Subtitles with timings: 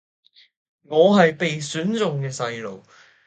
[0.81, 2.81] 我係被選中嘅細路⠀⠀